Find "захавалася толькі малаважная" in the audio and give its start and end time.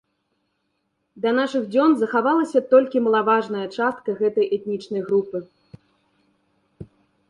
2.01-3.67